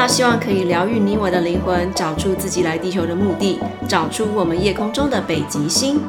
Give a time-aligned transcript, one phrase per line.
[0.00, 6.00] 这个频道希望可以疗愈你我的灵魂，找出自己来地球的目的，找出我们夜空中的北极星。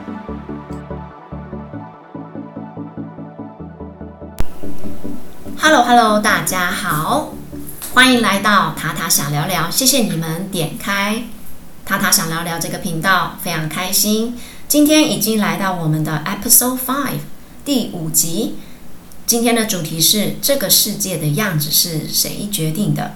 [5.60, 7.34] Hello Hello，大家好，
[7.94, 9.70] 欢迎来到塔塔想聊聊。
[9.70, 11.26] 谢谢你们点开
[11.86, 14.40] 塔塔想聊聊这个频道，非常开心。
[14.70, 17.20] 今天已经来到我们的 Episode Five
[17.66, 18.56] 第五集。
[19.26, 23.16] 今天的主题是这个世界的样子是谁决定的？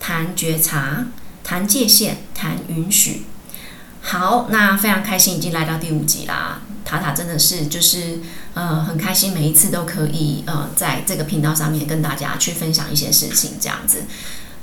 [0.00, 1.06] 谈觉察，
[1.42, 3.24] 谈界限，谈允许。
[4.00, 6.60] 好，那非常开心已经来到第五集啦。
[6.84, 8.20] 塔塔真的是就是
[8.54, 14.04] 呃很开心，每一次都可以呃在这个频道上面跟大家去分享一些事情，这样子。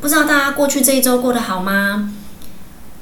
[0.02, 2.11] 不知道大家过去这一周过得好吗？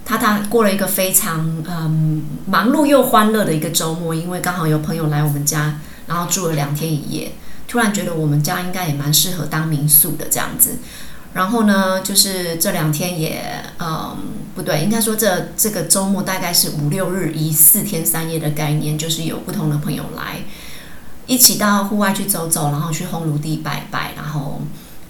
[0.06, 7.32] 塔塔过了一个非常嗯忙碌又欢乐的一个周末，因为刚好有朋友来我们家，然后住了两天一夜。
[7.66, 10.80] 突然觉得我们家应该也蛮适合当民宿的这样子，
[11.34, 13.44] 然后呢，就是这两天也，
[13.80, 14.16] 嗯，
[14.54, 20.44] 不对，应该说这这个周末大概是五六日一四天三夜的概念，就是有不同的朋友来，
[21.26, 24.62] 一起到户外去走走，然后去烘炉地拜拜，然后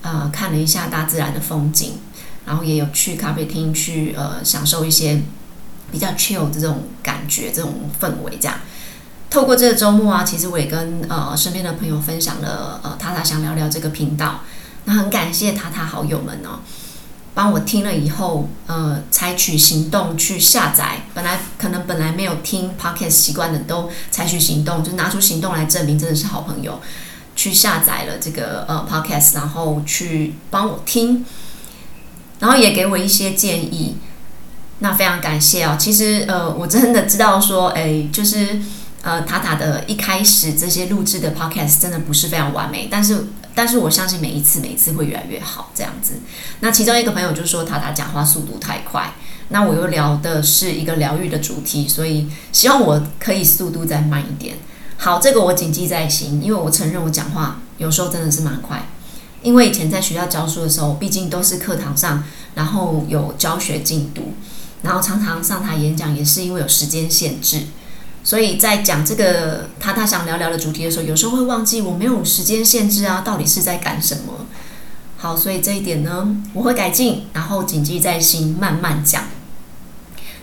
[0.02, 2.00] 呃看了一下大自然的风景，
[2.46, 5.22] 然后也有去咖啡厅去呃享受一些
[5.92, 8.58] 比较 chill 的这种感觉，这种氛围这样。
[9.30, 14.42] 透过这个周末啊，其实我也跟呃身边的朋友分享了呃他他想聊聊这个频道，
[14.86, 16.60] 那很感谢塔塔好友们哦，
[17.34, 26.82] 帮我听了以后呃采取行动去下载，本来可能本来没有听 Podcast 习惯的都采取行动，就拿出行动来证明真的是好朋友，
[27.36, 31.26] 去下载了这个呃 Podcast，然后去帮我听，
[32.40, 33.98] 然后也给我一些建议，
[34.80, 35.78] 那非常感谢哦。
[35.80, 38.62] 其实呃我真的知道说哎就是。
[39.06, 46.14] 呃，塔塔的一开始这些录制的 podcast 真的不是非常完美，但是但是我相信每一次每一次会越来越好这样子。
[46.60, 49.14] 那其中一个朋友就说塔塔讲话速度太快，
[49.50, 54.58] 那我又聊的是一个疗愈的主题，所以希望我可以速度再慢一点。
[54.98, 58.88] 好，这个我谨记在心，因为我承认我讲话有时候真的是蛮快，
[59.42, 62.24] 因为以前在学校教书的时候，毕竟都是课堂上，
[62.56, 64.34] 然后有教学进度，
[64.82, 67.64] 然后常常上台演讲也是因为有时间限制。
[68.24, 74.46] 所以在讲这个塔塔想聊聊的主题的时候，有时候会忘记我没有时间限制啊，到底是在赶什么？
[75.18, 79.24] 好，所以这一点呢，我会改进，然后谨记在心，慢慢讲。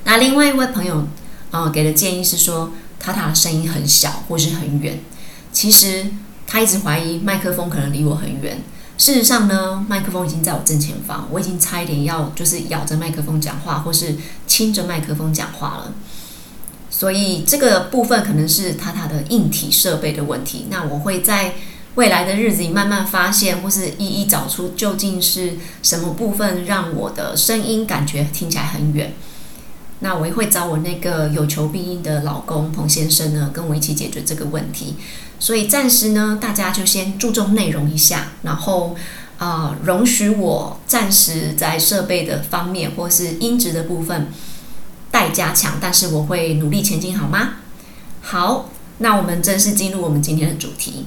[0.05, 1.07] 那另外一位朋友
[1.51, 5.01] 啊、给的建议是说，塔塔的声音很小或是很远。
[5.53, 6.07] 其实
[6.47, 8.63] 他一直怀疑麦克风可能离我很远，
[8.97, 14.17] 事实上呢，麦克风已经在我正前方，我已经差一点要就是咬着麦克风讲话，或是
[14.47, 15.95] 亲着麦克风讲话了。
[17.01, 20.67] 所以这个部分可能是塔塔的硬体设备的问题。
[20.69, 21.55] 那我会在
[21.95, 29.15] 未来的日子里慢慢发现，或是一一找出究竟是什么部分让我的声音感觉听起来很远。
[30.01, 34.97] 那我也会找我那个有求必应的老公彭先生呢，跟我一起解决这个问题。
[35.39, 38.95] 所以暂时呢，大家就先注重内容一下，然后
[39.39, 44.27] 啊、容许我暂时在设备的方面或是音质的部分。
[45.11, 47.55] 待加强，但是我会努力前进，好吗？
[48.21, 51.07] 好，那我们正式进入我们今天的主题。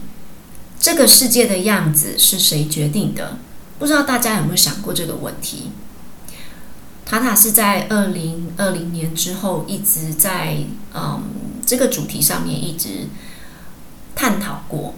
[0.80, 3.38] 这个世界的样子是谁决定的？
[3.80, 5.72] 不知道大家有没有想过这个问题？
[7.06, 10.58] 塔塔是在二零二零年之后一直在
[10.94, 11.22] 嗯
[11.66, 13.08] 这个主题上面一直
[14.16, 14.96] 探讨过，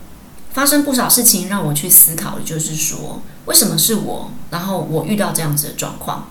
[0.53, 4.31] 发生不少事情让我去思考就是说，为什么是我？
[4.49, 6.29] 然后我遇到这样子的状况。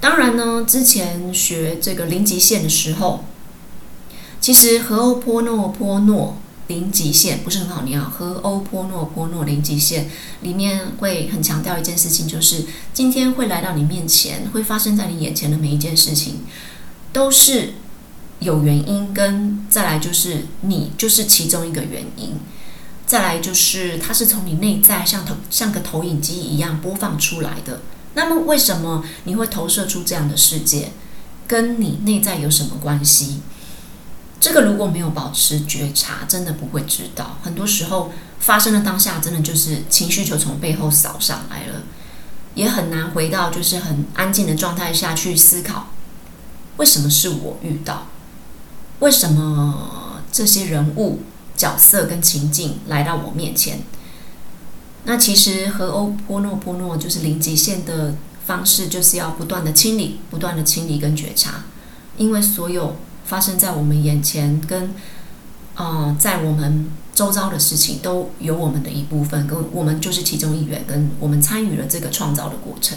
[0.00, 3.24] 当然呢，之前学这个零极限的时候，
[4.40, 8.12] 其实和欧波诺波诺零极限不是很好念啊。
[8.14, 10.10] 和欧波诺波诺零极限
[10.42, 16.40] 里面会很强调一件事情，就是今天会来到你面前，会发生在你眼前的每一件事情，
[17.12, 17.72] 都是
[18.40, 22.34] 有原因，跟再来就是你就是其中一个原因，
[23.06, 27.80] 再来就是它是从你内在像投像个投影机一样播放出来的。
[28.14, 30.92] 那么，为什么你会投射出这样的世界？
[31.46, 33.40] 跟你内在有什么关系？
[34.40, 37.38] 这个如果没有保持觉察，真的不会知道。
[37.42, 41.82] 很多时候发生的当下，真的就是情绪就从背后扫上来了，
[42.54, 45.88] 也很难回到就是很安静的状态下去思考，
[46.78, 48.06] 为什么是我遇到？
[49.00, 51.22] 为什么这些人物、
[51.56, 53.80] 角色跟情境来到我面前？
[55.04, 58.14] 那其实和欧波诺波诺就是零极限的
[58.46, 61.64] 方式，就是要不断的清理，不断的清理跟觉察，
[62.16, 64.94] 因为所有发生在我们眼前跟
[65.74, 72.96] 啊、呃，在我们周遭的事情都有我们的一部分，跟我们就是其中一员，跟我们参与了这个创造的过程。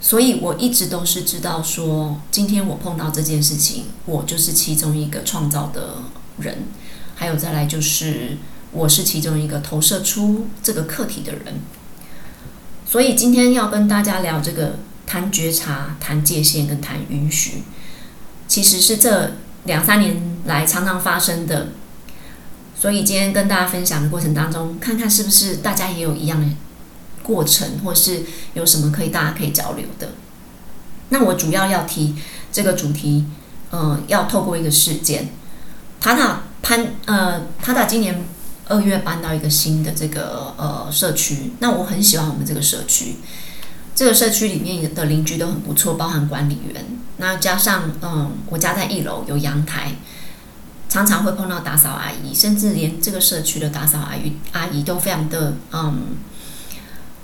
[0.00, 5.94] 所以我一直都是知道说，今天我碰到这件事情，我就是其中一个创造的
[6.38, 6.64] 人，
[7.14, 8.36] 还有再来就是
[8.74, 11.60] 我是其中一个投射出这个课题的人。
[12.84, 14.76] 所以今天要跟大家聊这个
[15.06, 17.62] 谈觉察、谈界限跟谈允许，
[18.46, 19.32] 其实是这
[19.64, 21.68] 两三年来常常发生的。
[22.76, 26.46] 所以今天跟大家分享的过程当中，看看是不是大家也有一样的
[27.22, 28.22] 过程，或是
[28.52, 30.08] 有什么可以大家可以交流的。
[31.08, 32.14] 那我主要要提
[32.52, 33.24] 这个主题，
[33.70, 35.30] 呃，要透过一个事件，
[36.00, 38.24] 塔塔潘呃，塔塔今年
[38.68, 43.16] 二月搬到一个新的这个呃社区，那我很喜欢我们这个社区，
[43.94, 46.84] 这个社区里面的邻居都很不错，包含管理员，
[47.18, 49.92] 那加上嗯、我家在一楼有阳台。
[50.86, 56.16] 常常会碰到打扫阿姨，甚至连这个社区的打扫阿姨阿姨都非常的嗯，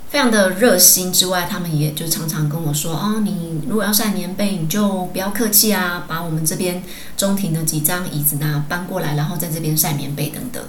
[0.09, 1.13] 非常的热心。
[1.13, 6.83] 之外，他们也就常常跟我说：“哦，你如果要晒棉被，你就不要客气啊，把我们这边
[7.15, 10.61] 中庭的几张椅子呢搬过来，然后在这边晒棉被等等。”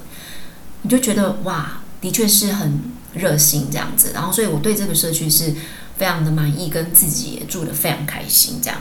[0.82, 2.80] 你就觉得哇，的确是很
[3.14, 4.12] 热心这样子。
[4.14, 5.54] 然后，所以我对这个社区是
[5.96, 8.80] 非常的满意，跟自己也住得非常开心这样。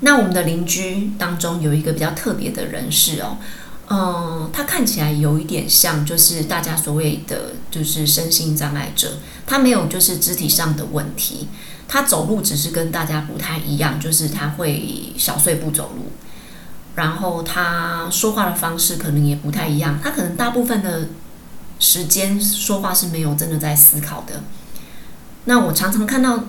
[0.00, 3.38] 那我们的邻居当中有一个比较特别的人士哦，
[3.88, 11.48] 嗯，他看起来有一点像，就是大家所谓的就是身心障碍者，他没有就是肢体上的问题，
[11.88, 16.12] 他走路只是跟大家不太一样，就是他会小碎步走路，
[16.96, 21.08] 然后他说话的方式可能也不太一样，他可能大部分的
[21.78, 24.42] 时间说话是没有真的在思考的。
[25.44, 26.40] 那我常常看到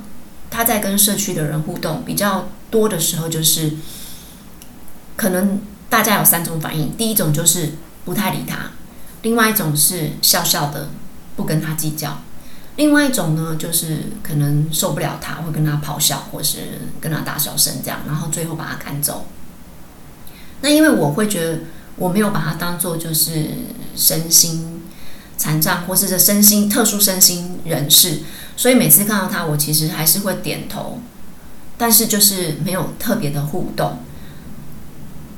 [0.49, 2.49] 他在跟社区的人互动比较。
[2.69, 3.71] 多的时候就是，
[5.15, 6.91] 可能大家有三种反应。
[6.97, 8.71] 第一种就是不太理他，
[9.21, 10.89] 另外一种是笑笑的，
[11.38, 12.09] 不跟他计较；
[12.75, 16.57] 另外一种呢，就是可能受不了他，会跟他咆哮，或是
[17.00, 19.25] 跟他大小声这样，然后最后把他赶走。
[20.62, 21.59] 那因为我会觉得
[21.98, 23.50] 我没有把他当做就是
[23.95, 24.81] 身心
[25.38, 28.19] 残障，或是这身心特殊身心人士，
[28.56, 31.00] 所以每次看到他，我其实还是会点头。
[31.80, 34.00] 但是就是没有特别的互动。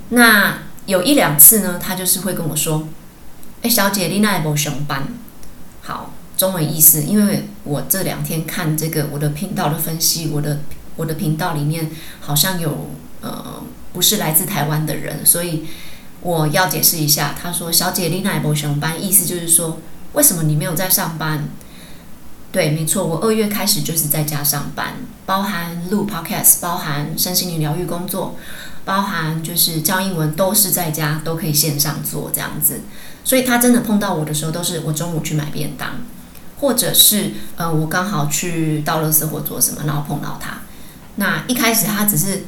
[0.07, 2.87] 那有一两次呢，他就是会跟我说
[3.61, 5.05] ：“哎，小姐，你那也不上班？”
[5.83, 10.61] 好，中文意思，因为我这两天看这个我的频道的分析，我的
[10.95, 11.91] 我的频道里面
[12.21, 13.61] 好像有呃
[13.93, 15.65] 不是来自台湾的人，所以
[16.21, 17.35] 我要解释一下。
[17.41, 19.79] 他说：“小姐，你那也不上班？”意思就是说，
[20.13, 21.49] 为什么你没有在上班？
[22.51, 24.95] 对，没错，我二月开始就是在家上班，
[25.25, 28.35] 包含录 podcast，包含身心灵疗愈工作，
[28.85, 32.81] 包含就是教英文，都是在家都可以线上做这样子。
[33.23, 35.97] 所以他真的碰到我的时候，都是我中午去买便当，
[36.59, 40.61] 或者是呃我刚好去倒垃圾或做什么，然后碰到他。
[41.17, 42.45] 那一开始他只是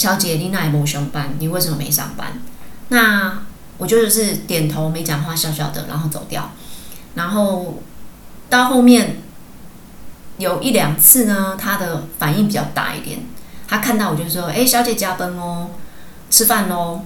[0.00, 2.40] 小姐，你那也没上班，你为什么没上班？
[2.88, 3.42] 那
[3.76, 6.52] 我就是点头没讲话，笑笑的，然后走掉。
[7.14, 7.82] 然后
[8.48, 9.18] 到后面。
[10.38, 13.18] 有一两次呢，他的反应比较大一点。
[13.68, 15.68] 他看到我就说：“哎，小姐加班哦，
[16.30, 17.02] 吃饭喽。”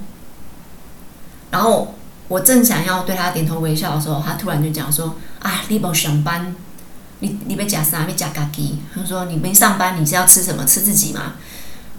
[1.50, 1.97] 然后
[2.28, 6.54] 我正想要对他点头微笑的时候，他突然就讲说：“啊，你没上班，
[7.19, 10.64] 你你别讲啥，别讲嘎叽。”他说：“你没上班，你是要吃什么？
[10.64, 11.33] 吃自己吗？”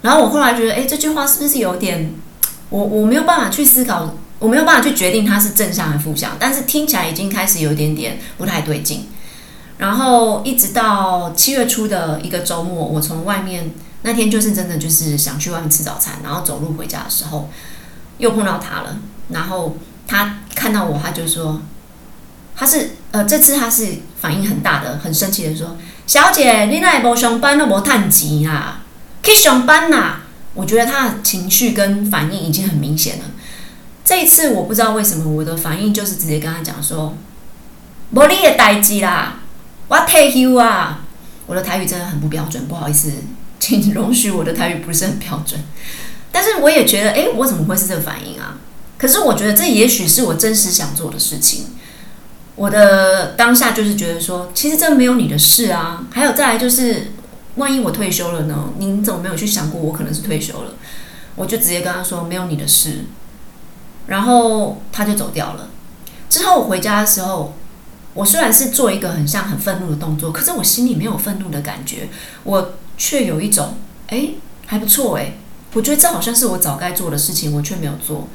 [0.02, 2.14] 然后我后来觉得，哎，这句话是不是有点……
[2.70, 9.08] 我我没有办法去思考，我没有办法去决定它是正向还是负向，但是听起来已经开始有点点不太对劲。
[9.78, 13.72] 然后一直到七月初的一个周末，我从外面
[14.02, 17.50] 那天就是真的就是想去外面吃早餐，然后走路回家的时候，
[18.18, 18.98] 又碰到他了。
[19.30, 21.62] 然后他看到我，他就说，
[22.56, 28.85] 他是呃这次他是反应很大的，很生气的说：“小姐，你那没上班都没趁钱啊，
[29.26, 30.22] 去上班呐！”
[30.56, 33.26] 我觉得他的情绪跟反应已经很明显了。
[34.06, 37.18] 这一次我不知道为什么我的反应就是直接跟他讲说
[38.12, 39.40] ：“没你的代志啦。”
[39.90, 41.02] 我退休啊！
[41.46, 43.12] 我的台语真的很不标准，不好意思，
[43.60, 45.60] 请容许我的台语不是很标准。
[46.32, 48.58] 但是我也觉得，诶，我怎么会是这个反应啊？
[48.98, 51.66] 可是我觉得这也许是我真实想做的事情。
[52.56, 56.06] 我的当下就是觉得说，其实这没有你的事啊。
[56.12, 57.12] 还有再来就是，
[57.56, 58.70] 万一我退休了呢？
[58.78, 60.74] 您怎么没有去想过我可能是退休了？
[61.36, 63.06] 我就直接跟他说，没有你的事。
[64.08, 65.70] 然后他就走掉了。
[66.30, 67.54] 之后我回家的时候。
[68.16, 72.08] 我虽然是做一个很像很愤怒的动作，可是我心里没有愤怒的感觉，
[72.46, 73.76] 我却有一种，
[74.08, 74.30] 哎，
[74.68, 75.34] 还不错哎，
[75.74, 78.30] 我觉得这好像是我早该做的事情，我却没有做。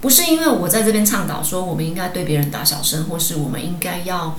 [0.00, 4.36] 不是因为我在这边倡导说我们应该对别人打小声，或是我们应该要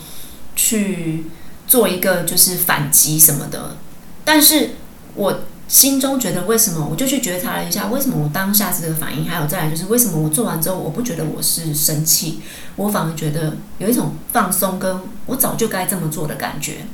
[0.57, 1.27] 去
[1.65, 3.77] 做一个就是反击什么的。
[4.25, 4.71] 但是
[5.15, 12.41] 我心中觉得，为什么我就去觉察了一下，为什么我当下这个反应，还有再来就是为什么我做完之后，我不觉得我是生气，
[12.75, 16.85] 我反而觉得有一种放松，跟我早就该这么做的感觉。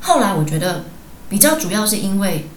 [0.00, 0.84] 后来我觉得
[1.28, 2.48] 比较主要是因为，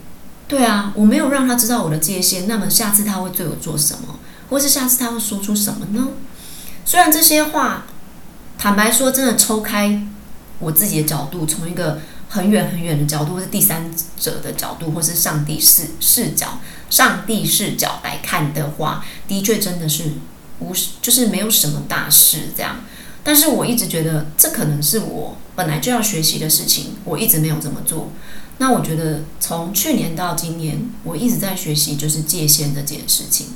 [0.48, 4.20] 对啊，我没有让他知道我的界限，那么下次他会对我做什么？
[4.50, 6.10] 或是下次他会说出什么呢？
[6.86, 7.86] 虽然这些话，
[8.58, 10.08] 坦白说，真的抽开
[10.60, 16.60] 我自己的角度，从一个很远很远的角度，或是第三者的角度，或是上帝视视角、
[16.90, 20.12] 上帝视角来看的话，的确真的是
[20.60, 20.72] 无，
[21.02, 22.82] 就是没有什么大事这样。
[23.24, 28.12] 但是我一直觉得，这可能是我本来就要学习的事情，我一直没有这么做。
[28.60, 33.48] 那我觉得，从去年到今年，我一直在学习，就是界限这件事情。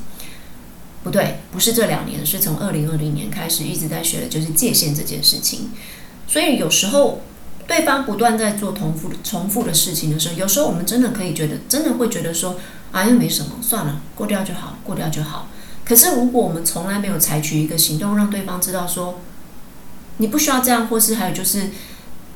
[1.04, 5.72] 不对，不是这两年，是从二零二零年开始一直在学的，就是界限这件事情。
[6.28, 7.22] 所以有时候
[7.68, 12.58] 对方不断在做重复重复的事情的时候，有时候我们真的可以觉得，真的会觉得说，
[12.92, 15.48] 啊，又没什么，算了，过掉就好，过掉就好。
[15.86, 19.20] 可是如果我们从来没有采取一个行动，让对方知道说，
[20.18, 21.70] 你不需要这样，或是还有就是，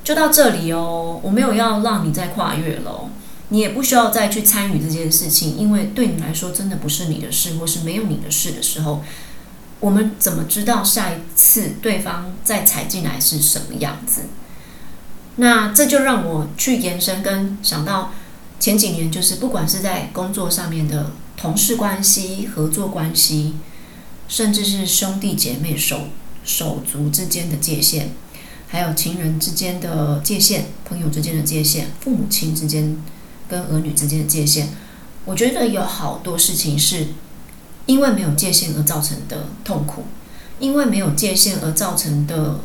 [0.03, 3.09] 就到这里哦，我没有要让你再跨越了。
[3.49, 9.01] 你也不需要再去参与这件事情，因为对你来说真的不是你的事，或是没有你的事的时候，
[9.79, 14.23] 我们怎么知道下一次对方再踩进来是什么样子？
[15.37, 18.11] 那这就让我去延伸跟想到
[18.59, 23.55] 前几年，就是不管是在工作上面的同事关系、合作关系，
[24.27, 26.09] 甚至是兄弟姐妹、手
[26.43, 28.09] 手足之间的界限，
[28.67, 32.97] 还有情人之间的界限、朋友之间的界限、父母亲之间。
[33.49, 34.67] 跟儿女之间的界限，
[35.23, 37.07] 我觉得有好多事情是
[37.85, 40.03] 因为没有界限而造成的痛苦，
[40.59, 42.59] 因为没有界限而造成的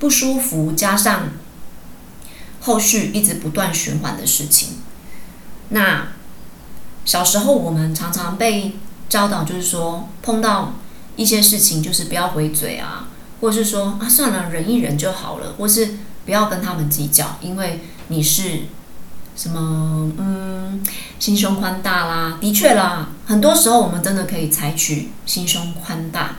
[0.00, 1.28] 不舒服，加上
[2.66, 4.78] 后续一直不断循环的事情。
[5.70, 6.08] 那
[7.04, 8.72] 小时候我们常常被
[9.08, 10.74] 教导，就是说碰到
[11.16, 13.08] 一些事情就是不要回嘴啊，
[13.40, 18.62] 或是说啊算了，忍一忍就好了，或是不要跟他们计较，因为你是。
[19.38, 20.10] 什么？
[20.16, 20.82] 嗯，
[21.18, 26.36] 心胸宽大啦，的确啦，很多时候我们真的可以采取心胸宽大。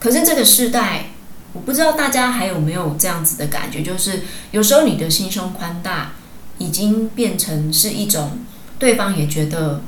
[0.00, 1.10] 可是这个时代，
[1.56, 6.12] 我不知道大家还有没有这样子的感觉，就是有时候你的心胸宽大，
[6.58, 8.38] 已经变成是一种
[8.78, 9.80] 对方也觉得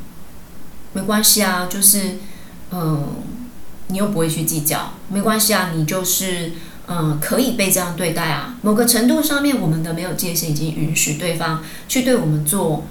[0.95, 2.17] 没关系啊，就是
[2.71, 3.09] 嗯，
[3.89, 6.53] 你又不会去计较，没关系啊，你就是。
[6.91, 8.57] 嗯，可以被这样对待啊。
[8.63, 12.87] 某个程度上面，我们的没有界限已经允许对方去对我们做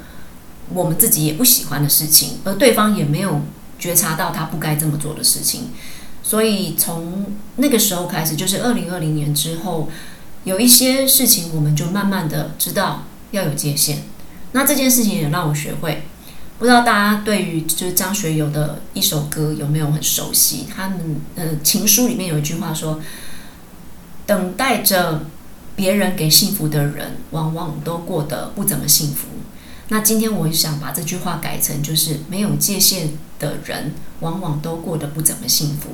[0.70, 3.42] 我们自己也不喜欢的事情，而对方也没有
[3.80, 5.72] 觉察到他不该这么做的事情。
[6.28, 9.88] 所以从那个时候开始，就是二零二零年之后，
[10.44, 14.04] 有一些事情我们就慢慢的知道要有界限。
[14.52, 16.04] 那这件事情也让我学会，
[16.60, 20.66] 不知道大家对于就是张学友的一首歌有没有很熟悉？
[20.76, 23.00] 他们呃情书里面有一句话说。
[24.28, 25.24] 等待着
[25.78, 29.28] 别人给幸福的人，往往都过得不怎么幸福。
[29.88, 35.90] 那今天我想把这句话改成，就是没有界限的人，往往都过得不怎么幸福。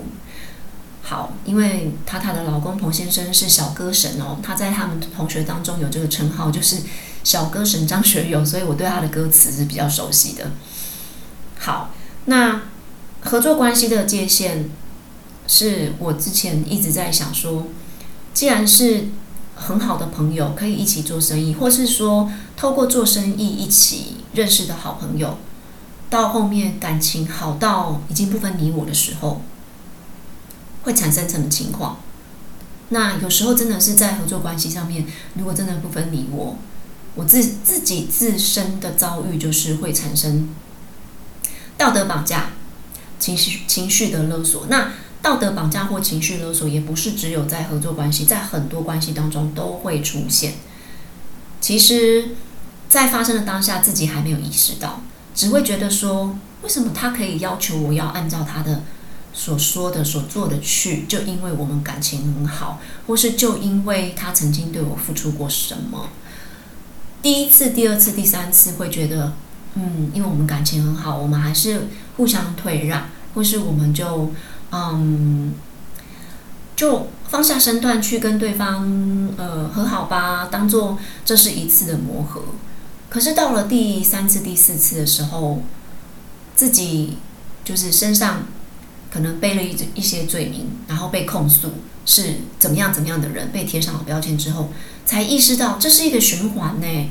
[1.02, 6.78] 好，因为塔塔的老公彭先生是小歌神哦，他在他们同学当中有这个称号，就是
[7.24, 10.52] 小歌神张学友，所以我对他的歌词是比较熟悉的。
[11.60, 11.92] 好，
[12.26, 12.62] 那
[13.22, 14.70] 合作关系的界限，
[15.48, 17.68] 是我之前一直在想说。
[18.34, 19.10] 既然是
[19.54, 25.38] 很好的朋友，可以一起做生意，或是说透过做生意一起认识的好朋友，
[26.14, 29.42] 到后面感情好到已经不分你我的时候，
[30.84, 31.98] 会产生什么情况？
[32.90, 36.56] 那有时候真的是在合作关系上面，如果真的不分你我，
[37.16, 40.50] 我自自己自身的遭遇就是会产生
[41.80, 42.52] 道德绑架、
[43.18, 44.68] 情绪情绪的勒索。
[44.70, 44.92] 那
[45.24, 50.54] 道德绑架或情绪勒索，也不是只有在合作关系，在很多关系当中都会出现。
[51.60, 52.36] 其实，
[52.88, 55.02] 在发生的当下，自己还没有意识到，
[55.34, 58.84] 只会觉得说，为什么他可以要求我要按照他的
[59.34, 61.06] 所说的、所做的去？
[61.06, 66.10] 就因为我们感情很好，或是就因为他曾经对我付出过什么？
[67.22, 69.34] 第一次、第二次、第三次会觉得，
[69.76, 71.88] 嗯，因为我们感情很好，我们还是
[72.18, 74.32] 互相退让，或是我们就。
[74.76, 75.54] 嗯，
[76.76, 82.42] 就放下身段去跟对方呃和好吧，当做这是一次的磨合。
[83.14, 85.62] 可是到了第三次、第四次的时候，
[86.56, 87.18] 自己
[87.64, 88.48] 就是身上
[89.12, 91.70] 可能背了一一些罪名，然后被控诉
[92.08, 94.70] 是怎么样怎么样的人，被贴上了标签之后，
[95.06, 97.10] 才意识到这是一个循环呢。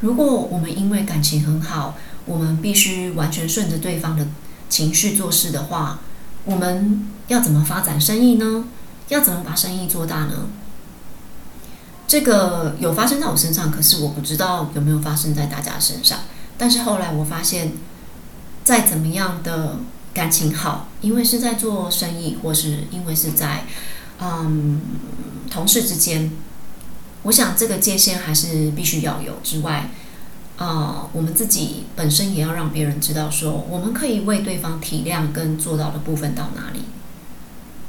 [0.00, 4.26] 如果我们因为感情很好，我们必须完全顺着对方的
[4.70, 6.00] 情绪做事的话，
[6.46, 8.64] 我们要怎么发展生意呢？
[9.08, 10.46] 要怎么把生意做大呢？
[12.14, 16.20] 这个有发生在我身上，可是我不知道有没有发生在大家身上。
[16.56, 17.72] 但是后来我发现，
[18.62, 19.78] 再怎么样的
[20.12, 23.64] 感情好，因为是在做生意，或是因为是在
[24.20, 24.80] 嗯
[25.50, 26.30] 同事之间，
[27.24, 29.38] 我想这个界限还是必须要有。
[29.42, 29.90] 之外，
[30.56, 36.84] 啊、呃，我们自己本身也要让别人知道，说我们可以为对方体谅跟做到的部分到哪里。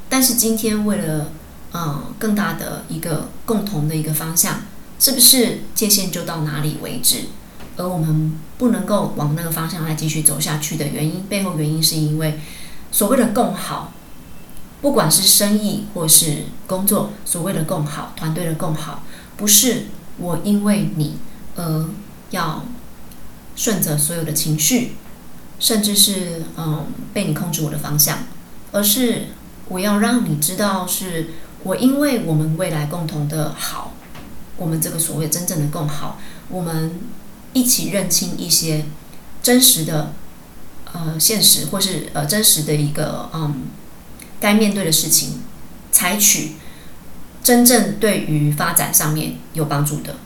[0.08, 1.30] 但是今天为了
[1.76, 4.62] 呃更大的一个共同的一个方向，
[4.98, 7.24] 是不是界限就到哪里为止？
[7.76, 12.40] 而我们不能够往那个方向来继续走下去的原因，背后原因是因为
[12.90, 13.92] 所谓的共好，
[14.80, 19.02] 不管是生意或是工作，所谓的共好，团队的共好，
[19.36, 21.18] 不是我因为你
[21.56, 21.86] 而
[22.30, 22.64] 要
[23.54, 24.92] 顺着所有的情绪，
[25.58, 28.20] 甚至是嗯被你控制我的方向，
[28.72, 29.26] 而是
[29.68, 31.28] 我要让你知道，是
[31.66, 33.92] 我因为我们未来共同的好，
[34.56, 36.18] 我们这个所谓真正的共好，
[36.48, 37.00] 我们。
[37.52, 38.84] 一起认清一些
[39.42, 40.12] 真实的
[40.92, 43.62] 呃现实，或是呃真实的一个嗯
[44.38, 45.40] 该面对的事情，
[45.90, 46.52] 采取
[47.42, 50.16] 真正对于发展上面有帮助的。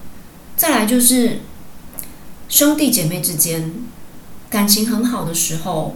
[0.56, 1.42] 再来就是
[2.48, 3.74] 兄弟姐妹之间
[4.48, 5.94] 感情很好的时候，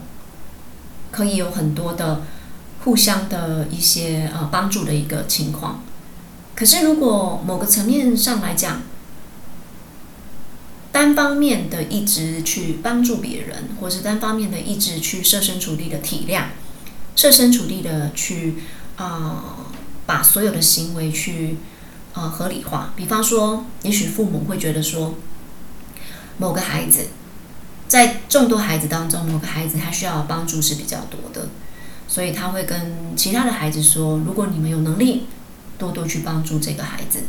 [1.10, 2.22] 可以有很多的
[2.84, 5.82] 互相的一些呃帮助的一个情况。
[6.54, 8.82] 可是如果某个层面上来讲，
[10.92, 16.44] 单方面的一直去帮助别人，或是单方面的一直去设身处地的体谅，
[17.16, 18.54] 设身处地的去
[18.96, 19.66] 啊、
[20.06, 21.56] 把所有的行为去
[22.12, 22.92] 啊、呃、合理化。
[22.94, 25.14] 比方说，也许父母会觉得说，
[26.38, 27.08] 某个孩子
[27.88, 31.48] 在众多孩子当中，某个孩子他需要帮助是比较多的，
[32.14, 35.26] 所以他会跟其他的孩子说：“如果你们有能力，
[35.76, 37.24] 多多去帮助这个孩子。”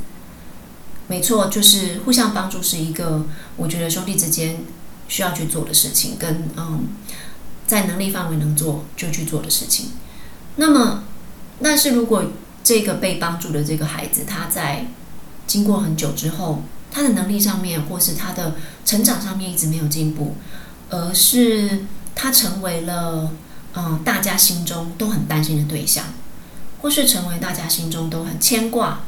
[1.10, 3.26] 没错，就是互相帮助是一个
[3.58, 4.60] 我觉得兄弟之间
[5.08, 6.88] 需要去做的事情，跟嗯，
[7.66, 9.88] 在能力范围能做就去做的事情。
[10.58, 11.04] 那么，
[11.64, 12.24] 但是如果
[12.64, 14.86] 这个被帮助的这个孩子，他在
[15.48, 18.54] 经过很久之后，他的能力上面或是他的
[18.86, 20.36] 成长上面一直没有进步，
[20.92, 23.32] 而是他成为了
[23.76, 26.06] 嗯大家心中都很担心的对象，
[26.82, 29.00] 或是成为大家心中都很牵挂。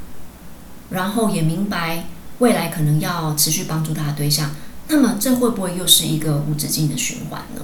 [0.89, 2.05] 然后也明白
[2.39, 4.55] 未来可能要持续帮助他的对象，
[4.87, 7.61] 那么这会不会又是一个无止境的循环呢？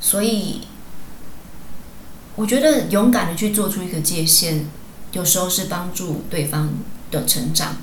[0.00, 0.62] 所以，
[2.36, 4.64] 我觉得勇敢的去做出一个界限，
[5.12, 6.70] 有时候是帮助对方
[7.10, 7.76] 的成长，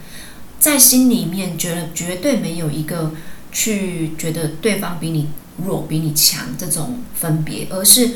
[0.60, 3.12] 在心里面觉得绝对没有一个
[3.52, 8.16] 去觉得对方比你弱、比你强这种分别，而是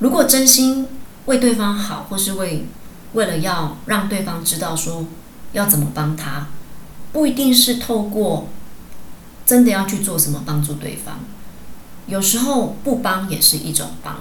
[0.00, 0.86] 如果真心
[1.26, 2.66] 为对方好，或是为
[3.14, 5.06] 为了要让对方知道说
[5.52, 6.48] 要怎么帮他，
[7.12, 8.48] 不一定是透过
[9.46, 11.20] 真的要去做什么帮助对方，
[12.06, 14.16] 有时候不帮也是一种帮。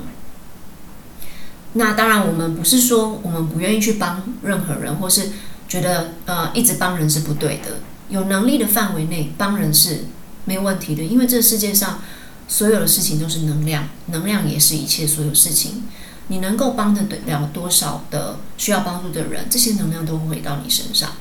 [1.74, 5.32] 那当然，我们不是说我们不愿意去帮任何人，或是
[5.68, 7.80] 觉得呃一直帮人是不对的。
[8.10, 10.06] 有能力的范围内帮人是
[10.48, 12.00] 没问题的，因为这世界上
[12.48, 15.84] 所有的事情都是能量，能量也是一切所有事情。
[16.30, 21.12] 你能够帮得了多少的需要帮助的人，这些能量都会回到你身上。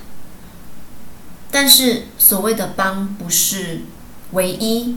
[1.51, 3.83] 但是所谓的帮不是
[4.31, 4.97] 唯一，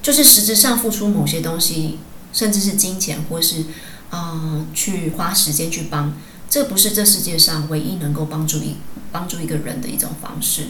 [0.00, 1.98] 就是实质上付出某些东西，
[2.32, 3.64] 甚至是金钱或是
[4.08, 6.14] 啊、去花时间去帮，
[6.48, 8.76] 这不是这世界上唯一能够帮助一
[9.12, 10.68] 帮助一个人的一种方式。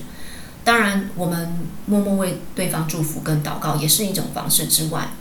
[0.66, 5.12] 当然，我们默默为对方祝福跟祷告也是一种方式之外，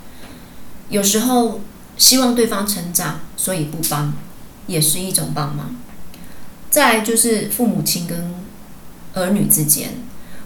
[0.90, 1.62] 有时候。
[1.98, 4.14] 希望对方成长，所以不帮，
[4.68, 5.74] 也是一种帮忙。
[6.70, 8.36] 再来就是父母亲跟
[9.14, 9.92] 儿女之间，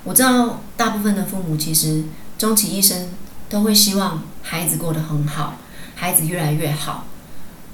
[0.03, 2.03] 我知道大部分的父母其实
[2.37, 3.09] 终其一生
[3.49, 5.57] 都会希望孩子过得很好，
[5.95, 7.07] 孩子越来越好。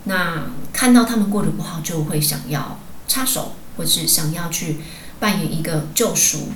[0.05, 4.77] 那看到他们过得不好，就会想要插手，或是想要去
[5.19, 6.47] 扮演一个救赎，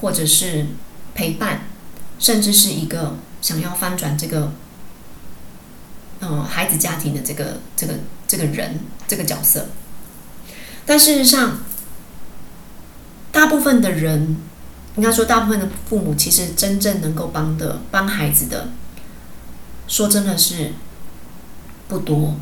[0.00, 0.66] 或者是
[1.14, 1.62] 陪伴，
[2.18, 4.52] 甚至是一个想要翻转这个。
[6.20, 7.94] 嗯，孩子家庭的这个这个
[8.26, 9.68] 这个人这个角色，
[10.84, 11.58] 但事实上，
[13.30, 14.36] 大部分的人，
[14.96, 18.70] 应该说大部分的父母，其实真正能够帮的帮孩子的，
[19.86, 20.72] 说真的是
[21.86, 22.34] 不多。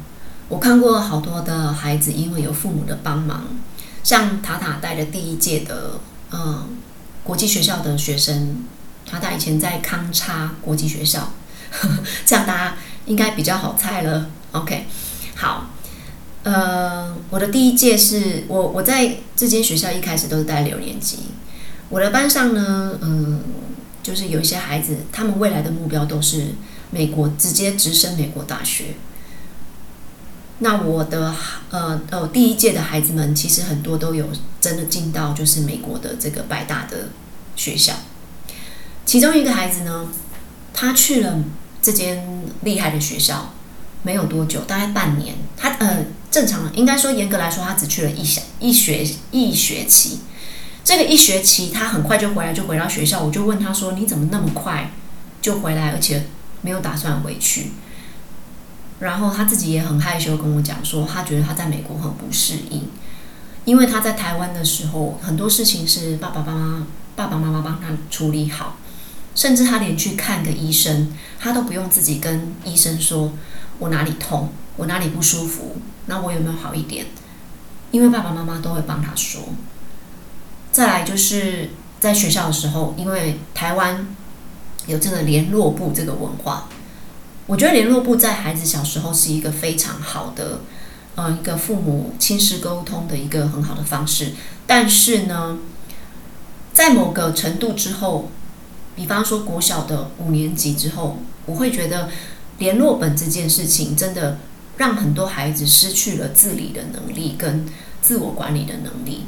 [0.48, 3.44] 我看过好多的孩子，因为有父母的帮忙，
[4.02, 6.78] 像塔塔带的第一届的，嗯，
[7.26, 8.64] 国际学校的学生，
[9.04, 11.32] 他他以前在康差国际学校，
[11.72, 14.30] 呵呵，这样大家应该比较好猜了。
[14.52, 14.86] OK，
[15.34, 15.70] 好，
[16.44, 21.18] 呃，我的第一届是我我在这间学校一开始都是带六年级，
[21.88, 23.40] 我的班上呢，嗯，
[24.04, 26.54] 就是有一些孩子，他们未来的目标都是
[26.90, 28.94] 美国，直接直升美国大学。
[30.58, 31.34] 那我的
[31.70, 34.26] 呃呃第一届的孩子们，其实很多都有
[34.60, 37.10] 真的进到就是美国的这个百大的
[37.54, 37.92] 学校。
[39.04, 40.08] 其中一个孩子呢，
[40.72, 41.44] 他去了
[41.82, 43.54] 这间厉害的学校
[44.02, 45.34] 没有多久，大概半年。
[45.56, 50.20] 他呃正常应该说严格来说，他只去了一小一学一学期。
[50.82, 53.22] 这个一学期他很快就回来，就回到学校。
[53.22, 54.90] 我就问他说：“你怎么那么快
[55.42, 56.24] 就回来，而且
[56.62, 57.72] 没有打算回去？”
[58.98, 62.88] 然后他自己也很害羞，跟我讲说，他觉得他在美国很不适应，
[63.66, 68.76] 因为他在台湾的时候，很多事情是爸爸妈妈、爸爸妈妈帮他处理好，
[69.34, 73.32] 甚至他连去看个医生，他都不用自己跟医生说，
[73.78, 77.04] 我哪里痛，我哪里不舒服，那我有没有好一点？
[77.90, 79.42] 因为爸爸妈妈都会帮他说。
[80.72, 84.06] 再来就是在学校的时候，因为台湾
[84.86, 86.68] 有这个联络部这个文化。
[87.46, 90.62] 我觉得联络部在孩子小时候是一个非常好的，
[91.14, 94.32] 呃，一个父母亲师沟通的一个很好的方式。
[94.66, 95.58] 但是呢，
[96.72, 98.30] 在某个程度之后，
[98.96, 102.08] 比方说国小的五年级之后，我会觉得
[102.58, 104.38] 联络本这件事情真的
[104.78, 107.64] 让很多孩子失去了自理的能力跟
[108.02, 109.26] 自我管理的能力。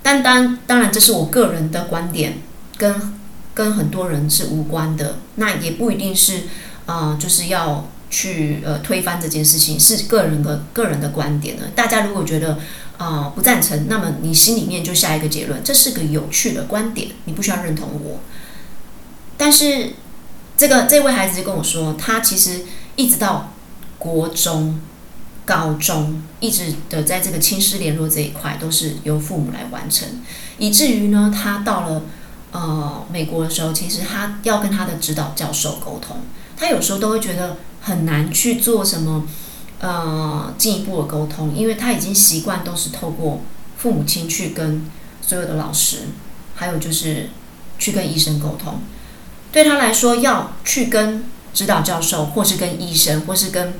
[0.00, 2.38] 但当当然，这是我个人的观点，
[2.76, 3.18] 跟
[3.52, 5.16] 跟很多人是无关的。
[5.34, 6.42] 那也不一定是。
[6.86, 11.64] 啊、就是要去呃推翻这件事情，是个人的个人的观点呢。
[11.74, 12.58] 大家如果觉得
[12.98, 18.20] 啊、不赞成，那么你心里面就下一个结论，这是个有趣的观点，你不需要认同我。
[19.36, 19.94] 但是
[20.56, 22.62] 这个这位孩子就跟我说，他其实
[22.94, 23.52] 一直到
[23.98, 24.80] 国中、
[25.44, 30.06] 高中，一直的在这个亲师联络这一块，都是由父母来完成，
[30.58, 32.02] 以至于呢，他到了
[32.52, 36.18] 呃美国的时候，其实他要跟他的指导教授沟通。
[36.62, 39.26] 他有时候都会觉得很难去做什么，
[39.80, 43.42] 呃，进一步的沟通，因为他已经习惯都是透过
[43.76, 44.88] 父母亲去跟
[45.20, 46.02] 所有的老师，
[46.54, 47.30] 还有就是
[47.80, 48.78] 去跟医生沟通。
[49.50, 53.74] 对他来说，要去跟指导教授，或是跟医生，或是跟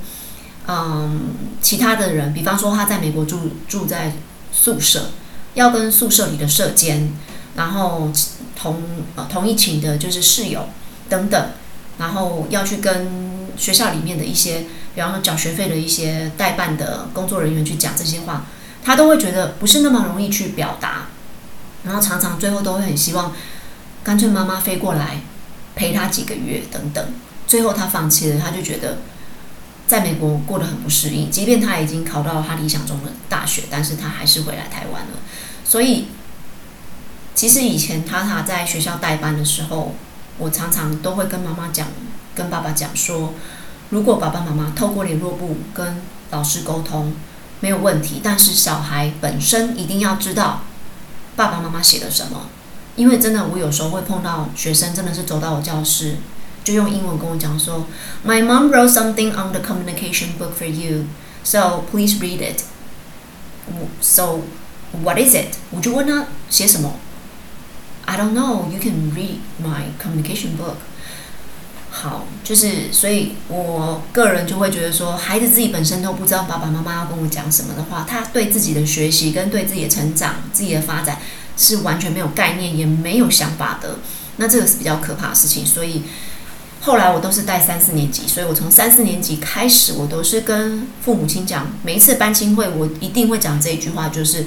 [0.67, 1.21] 嗯
[1.61, 4.17] 其他的人，比方说他在美国住住在
[4.53, 5.11] 宿舍，
[5.55, 7.13] 要跟宿舍里的舍监，
[7.55, 8.11] 然后
[8.57, 8.83] 同
[9.15, 10.69] 呃同一寝的就是室友
[11.09, 11.51] 等等。
[11.99, 18.47] 然后要去跟学校里面的一些，比方说缴学费的一些代办的工作人员去讲这些话，
[18.83, 21.09] 他都会觉得不是那么容易去表达，
[21.85, 23.33] 然后常常最后都会很希望，
[24.03, 25.21] 干脆妈妈飞过来
[25.77, 27.05] 陪他几个月等等，
[27.47, 28.99] 最后他放弃了，他就觉得
[29.87, 35.19] 在美国过得很不适应，即便他已经考到他理想中的大学，但是他还是回来台湾了。
[35.65, 36.07] 所以，
[37.35, 39.95] 其实以前塔塔在学校代班的时候。
[40.39, 41.87] 我常常都会跟妈妈讲，
[42.35, 43.35] 跟爸爸讲说，
[43.91, 47.13] 如果爸爸妈妈透过联络簿跟老师沟通
[47.61, 50.63] 没有问题，但是小孩本身一定要知道
[51.37, 52.47] 爸爸妈妈写了什么，
[52.97, 56.17] 因为真的我有时候会碰到学生真的是走到我教室，
[56.65, 57.87] 就用英文跟我讲说
[58.27, 61.05] ，My mom wrote something on the communication book for you,
[61.45, 62.63] so please read it.
[64.01, 64.41] So
[65.03, 65.55] what is it?
[65.71, 66.95] 我就问他写什么。
[68.05, 68.69] I don't know.
[68.71, 70.77] You can read my communication book.
[71.91, 81.19] 好，就是所以，我个人就会觉得说，孩子自己本身都不知道爸爸妈妈要跟我讲什么的话，他对自己的学习跟对自己的成长、自己的发展
[81.57, 83.99] 是完全没有概念，也没有想法的。
[84.37, 85.67] 那这个是比较可怕的事情。
[85.67, 86.03] 所以
[86.81, 94.47] 后来我都是带三四年级，所以我从三四年级开始，我都是跟父母亲讲，每一次班亲会，我一定会讲这一句话，就是。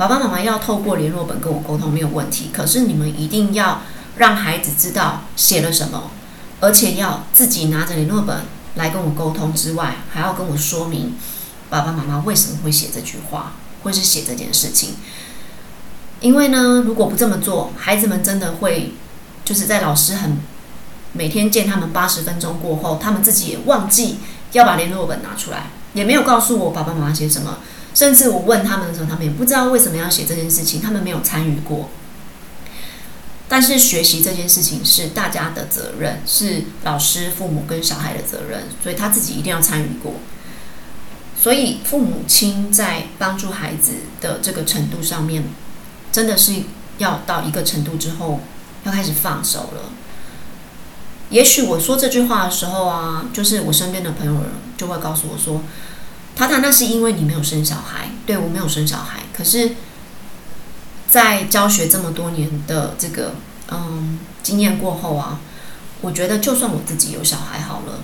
[0.00, 3.82] 爸爸妈妈要透过联络本跟我沟通没有问题，可是你们一定要
[4.16, 6.10] 让孩子知道写了什么，
[6.58, 8.44] 而且要自己拿着联络本
[8.76, 11.16] 来跟我沟通之外，还要跟我说明
[11.68, 14.94] 爸爸妈妈为什么会写这句话，或是写这件事情。
[16.20, 18.94] 因为呢，如果不这么做，孩子们真的会
[19.44, 20.38] 就是在老师很
[21.12, 24.16] 每天见他们八十分钟过后，他们自己也忘记
[24.52, 27.58] 要把联络本拿出来，也没有告诉我爸爸妈妈写什么。
[28.00, 31.90] 甚至我问他们的时候，他们也不知道为什么要写这件事情，他们没有参与过。
[33.46, 40.14] 但是学习这件事情是大家的责任，是老师、父母跟小孩的责任，所以他自己一定要参与过。
[41.38, 45.44] 所以父母亲在帮助孩子的这个程度上面，
[46.10, 46.54] 真的是
[46.96, 48.40] 要到一个程度之后，
[48.84, 49.92] 要开始放手了。
[51.28, 54.40] 也许我说这句话的时候啊，就是我身边的朋友
[54.78, 55.60] 就会告诉我说
[56.40, 59.72] ：“塔塔，那是因为你没有生小孩。”对，我没有生小孩，可是，
[61.06, 63.34] 在教学这么多年的这个
[63.70, 65.38] 嗯经验过后啊，
[66.00, 68.00] 我觉得就算我自己有小孩好了，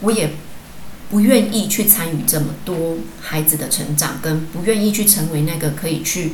[0.00, 0.34] 我也
[1.10, 6.32] 不愿意去参与这么多孩子的成长，跟不愿意去成为那个可以去。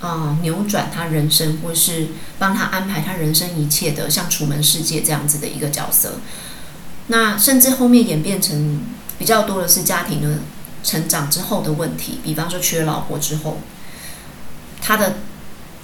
[0.00, 6.20] 啊、扭转他人生，或是帮他安排他人生一切的，像楚门世界这样子的一个角色。
[7.08, 8.80] 那甚至后面演变成
[9.18, 10.38] 比较多的是家庭的
[10.82, 13.58] 成长之后的问题，比方说娶了老婆之后，
[14.80, 15.18] 他的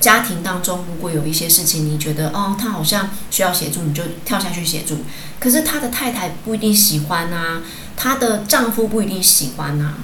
[0.01, 4.99] 家庭当中如果有一些事情，你觉得哦，他好像需要协助，你就跳下去协助。
[5.39, 7.63] 可是他的太太不一定喜欢啊，
[7.97, 9.95] 他的丈夫不一定喜欢啊。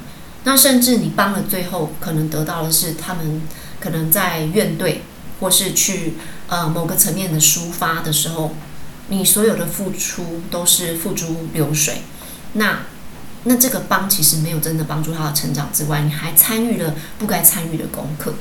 [0.45, 3.43] 那甚至你帮了，最后可能得到的是他们。
[3.83, 4.99] 可能在怨怼，
[5.41, 6.15] 或是去
[6.47, 8.55] 呃某个层面的抒发的时候，
[9.09, 12.03] 你所有的付出都是付诸流水。
[12.53, 12.83] 那
[13.45, 18.35] 那这个帮其实没有真的帮助他的成长之外，你还参与了不该参与的功课。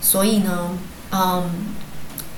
[0.00, 0.78] 所以呢，
[1.10, 1.66] 嗯，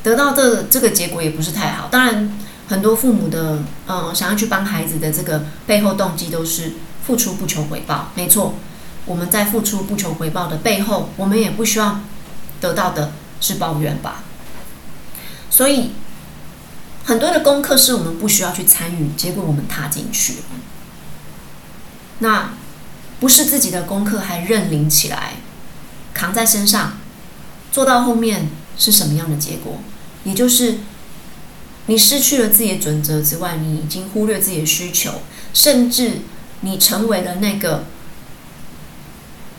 [0.02, 1.88] 得到这这个结果也不是太好。
[1.90, 6.72] 当然，很多父母的嗯想要去帮孩子的这个背后动机都是
[7.06, 8.54] 付出不求回报，没错。
[9.06, 12.04] 我们在付出不求回报的背后，我们也不希望
[12.60, 14.22] 得到的是抱怨吧。
[15.50, 15.90] 所以
[17.04, 20.44] 很多的功课是我们不需要去参与，结果我们踏进去了。
[22.18, 22.50] 那
[23.20, 25.34] 不是自己的功课，还认领起来，
[26.12, 26.98] 扛在身上，
[27.72, 29.78] 做到后面是什么样的结果？
[30.24, 30.78] 也就是
[31.86, 35.22] 你失去了自己的准则之外，你已经忽略自己的需求，
[35.52, 36.20] 甚至
[36.60, 37.84] 你成为了那个。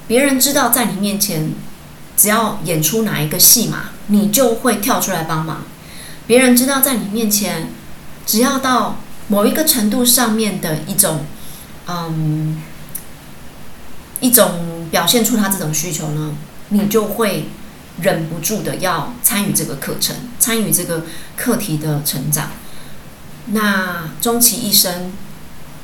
[0.07, 1.51] 别人知道在你面前，
[2.15, 5.63] 只要演出哪一个戏码，你就会跳出来帮忙。
[6.27, 7.69] 别人知道在你面前，
[8.25, 11.25] 只要到某一个程度上面的一种，
[11.87, 12.61] 嗯，
[14.19, 16.35] 一种表现出他这种需求呢，
[16.69, 17.49] 你就会
[18.01, 21.03] 忍不住的要参与这个课程，参与这个
[21.35, 22.51] 课题的成长。
[23.47, 25.13] 那终其一生，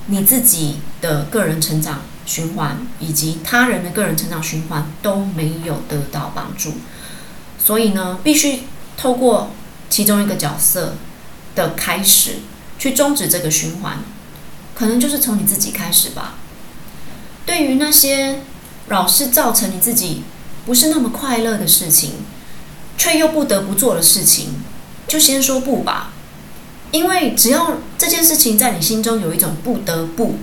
[0.07, 2.01] 你自己的个人成长。
[2.23, 6.75] 循环以及他人的个人成长循环都没有得到帮助，
[7.57, 8.61] 所以呢，必须
[8.95, 9.49] 透过
[9.89, 10.95] 其中一个角色
[11.55, 12.35] 的开始
[12.77, 13.97] 去终止这个循环，
[14.81, 16.33] 可能就是从你自己开始吧。
[17.45, 18.39] 对于那些
[18.87, 20.23] 老是造成你自己
[20.65, 22.13] 不是那么快乐的事情，
[22.97, 24.55] 却又不得不做的事情，
[25.07, 26.13] 就先说不吧，
[26.89, 30.37] 因为只要这件事情在你心中有一种不得不。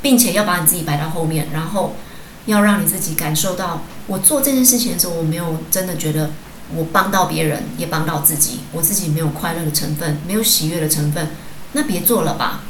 [0.00, 1.96] 并且要把你自己摆到后面，然后
[2.46, 6.30] 要让你自己感受到，我做这件事情的时候，我没有真的觉得
[6.76, 11.30] 我帮到别人，也帮到自己，我自己没有快乐的成分，没有喜悦的成分，
[11.74, 12.62] 那别做了吧，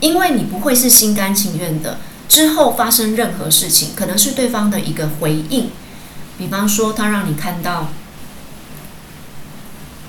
[0.00, 1.98] 因为你不会是心甘情愿的。
[2.28, 5.70] 之后发生任何事情，可能是对方的一个回应，
[6.38, 7.88] 比方说他让你看到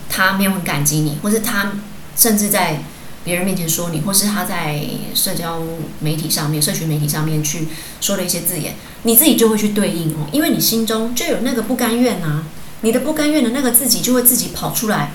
[0.10, 1.73] 他没有很感激你，或是他
[2.15, 2.84] 甚至在。
[3.21, 4.82] 别人面前说你，或是他在
[5.13, 5.62] 社交
[5.99, 7.67] 媒体上面、社群媒体上面去
[7.99, 12.45] 说的一些字眼，你自己就会去对应哦，因为你心中就有那个不甘愿啊，
[12.82, 15.12] 你的不甘愿的那个自己就会自己跑出来，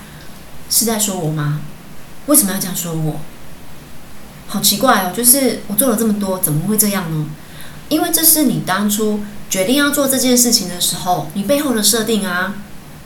[0.69, 1.63] 是在说我吗？
[2.27, 3.21] 为什么要这样说我？
[4.47, 7.27] 好奇怪哦，就是我做了这么多，怎么会这样呢？
[7.89, 12.55] 因为这是你当初决定要做这件事情的时候，你背后的设定啊，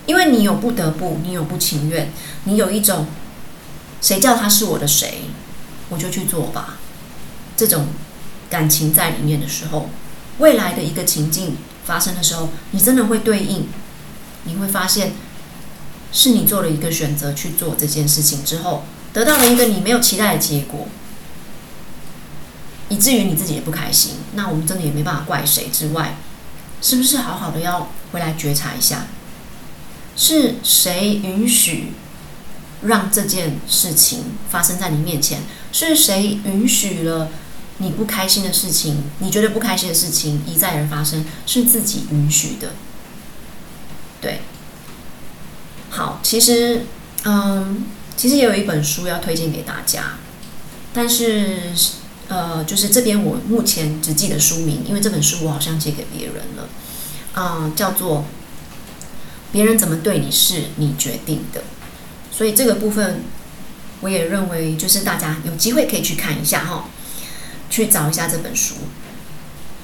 [0.07, 2.13] 因为你有不得不，你有不情愿，
[2.45, 3.07] 你有一种。
[4.01, 5.23] 谁叫他是我的谁，
[5.89, 6.77] 我就去做吧。
[7.57, 7.89] 这种
[8.49, 9.91] 感情在里面的时候，
[10.39, 13.67] 未来的一个情境发生的时候，你真的会对应，
[14.45, 15.15] 你会发现
[16.13, 20.89] 是你做了一个选择去做这件事情之后，得到了一个你没有期待的结果，
[22.89, 24.13] 以至于你自己也不开心。
[24.35, 26.17] 那我们真的也没办法怪谁之外，
[26.81, 29.07] 是不是好好的要回来觉察一下，
[30.17, 31.93] 是谁允许？
[32.83, 35.41] 让这件事情发生在你面前，
[35.73, 37.29] 是谁允许了
[37.79, 39.03] 你不开心的事情？
[39.19, 42.75] 你觉得不开心的事情一再而发生，是自己允许的。
[44.21, 44.43] 对，
[45.91, 46.87] 好，其实，
[47.25, 47.85] 嗯，
[48.19, 50.19] 其实也有一本书要推荐给大家，
[50.93, 51.73] 但是，
[52.27, 56.69] 呃，就是这边我目前只记得书名，因为这本书我好像借给别人了，
[57.37, 58.19] 嗯，叫做
[59.53, 61.61] 《别人怎么对你是你决定的》。
[62.37, 63.23] 所以这个部分，
[64.01, 66.89] 我也认为就是大家有机会可以去看一下哈。
[67.71, 68.77] 去找一下这本书。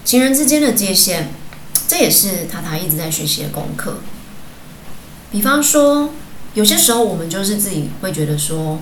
[0.06, 1.28] 情人之间的界限，
[1.86, 3.98] 这也是塔塔一直在学习的功课。
[5.30, 6.14] 比方说，
[6.54, 8.78] 有些时候我们就是自己会觉得说，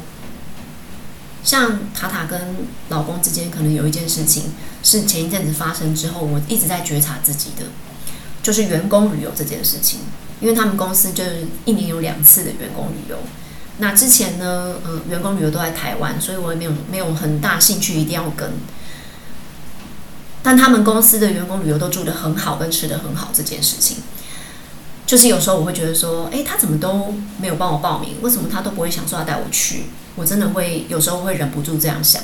[1.42, 2.56] 像塔塔跟
[2.88, 4.44] 老公之间可能有一件事情
[4.82, 7.64] 是前一阵子发生之后，我一直在觉察自己的，
[8.42, 10.00] 就是员工旅游这件事情。
[10.40, 13.16] 因为他们公司就是一年有两次的员工旅游。
[13.78, 18.52] 那之前呢，呃，员工旅游都在台湾，所以我也没有没有很大兴趣一定要跟。
[20.42, 23.98] 但他们公司的员工旅游都住得很好，跟吃得很好这件事情，
[25.12, 28.14] 就是有时候我会觉得说，诶，他怎么都没有帮我报名？
[28.22, 29.82] 为什么他都不会想说要带我去？
[30.16, 32.22] 我真的会有时候会忍不住这样想，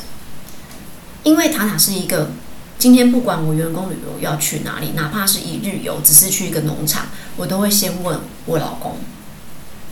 [1.22, 2.30] 因为塔塔是一个。
[2.78, 8.96] 今天不管我员工旅游要去哪里，哪怕是一日游，只是去一个农场，我都会先问我老公，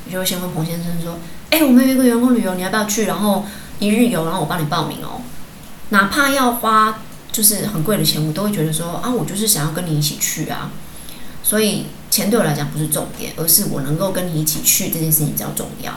[0.07, 1.19] 我就会先问彭先生说
[1.51, 3.05] ：“哎，我们有一个员工旅游，你要不要去？
[3.05, 3.45] 然后
[3.79, 5.21] 一日游，然后我帮你报名哦。
[5.91, 10.71] 哪怕要花就是很贵的钱，我都会觉得说啊，我就是想要跟你一起去啊。
[11.43, 15.93] 所以钱对我来讲不是重点，而是我能够跟你一起去这件事情比较重要。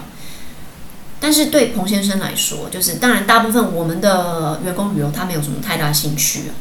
[1.20, 6.52] 但是对彭先生来说，就是当然大部分我们的员工旅游他没有什么太大兴趣。”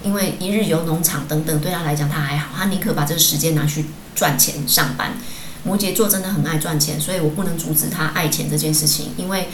[0.00, 5.14] 因为一日游农场等等，对他来讲他还好，他宁可把这个时间拿去赚钱上班。
[5.64, 9.12] 摩羯座真的很爱赚钱，所以我不能阻止他爱钱这件事情。
[9.16, 9.48] 因为，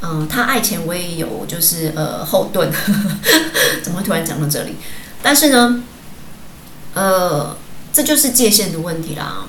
[0.00, 2.72] 嗯、他爱钱，我也有就是呃后盾。
[3.84, 4.76] 怎么会突然讲到这里？
[5.22, 5.82] 但是呢，
[6.94, 7.54] 呃，
[7.94, 9.46] 这就是界限的问题啦。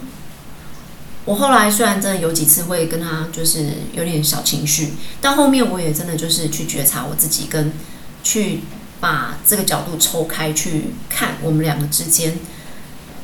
[1.26, 7.74] 我后来虽然真的有几次会跟他就是有点小情绪，但后面我也真的就是去觉察我自己跟
[8.24, 8.62] 去。
[9.02, 12.40] 把这个角度抽开去看，我们两个之间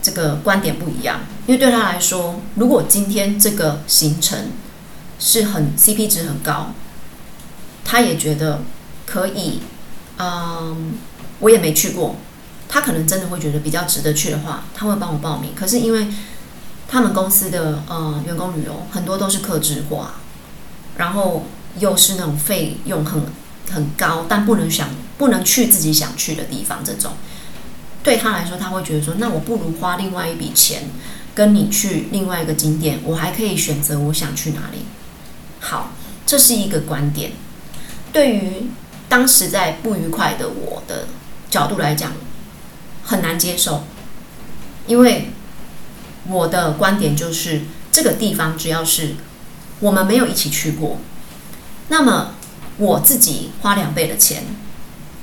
[0.04, 1.22] 这个观点不一样。
[1.48, 4.50] 因为对他来说，如果今天这个行程
[5.18, 6.74] 是很 CP 值很高，
[7.86, 8.62] 他也觉得
[9.08, 9.62] 可以，
[10.20, 10.94] 嗯，
[11.40, 12.18] 我也没去过，
[12.72, 15.52] 他可能真的会觉得比较值得去的话，他会帮我报名。
[15.54, 16.08] 可是因为
[16.88, 20.14] 他们公司的呃员工旅游很多都是客制化，
[20.98, 21.46] 然后
[21.78, 23.22] 又是那种费用很
[23.70, 24.90] 很高，但不能想。
[25.18, 27.12] 不能去自己想去的地方，这种
[28.02, 30.86] 对他来说，他会觉得说，那我不如花另外一笔钱
[31.36, 34.80] 跟你去另外一个景点，我还可以选择我想去哪里。
[35.60, 35.92] 好，
[36.26, 37.34] 这是一个观点。
[38.12, 38.72] 对于
[39.08, 41.06] 当时在不愉快的我的
[41.52, 42.14] 角度来讲，
[43.12, 43.84] 很难接受，
[44.88, 45.30] 因为
[46.28, 49.16] 我的观点就是，这个地方只要是
[49.80, 50.98] 我们没有一起去过，
[51.90, 52.36] 那么
[52.78, 54.44] 我自己花两倍的钱。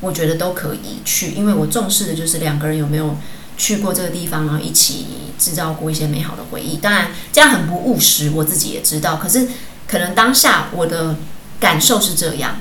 [0.01, 3.17] 我觉得都可以去，因为我重视的就是两个人有没有
[3.57, 6.77] 去过这个地方，然后一起制造过一些美好的回忆。
[6.77, 9.17] 当然，这样很不务实，我自己也知道。
[9.17, 9.49] 可是，
[9.89, 11.17] 可能当下我的
[11.59, 12.61] 感受是这样，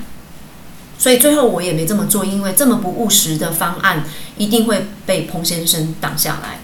[0.98, 4.04] 所以最后我也没这么做，因为这么不务实的方案
[4.36, 6.58] 一定会被彭先生挡下来。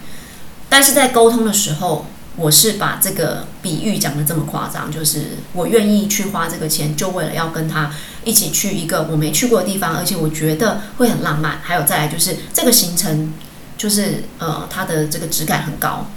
[0.67, 7.93] 但是在沟通的时候，我是把这个比喻讲得这么夸张，就是我愿意去花这个钱，就为了要跟他
[8.25, 11.61] 一起去一个我没去过的地方，而且我觉得会很浪漫。
[11.63, 13.33] 还有再来就是这个行程，
[13.77, 16.07] 就是呃，它的这个质感很高。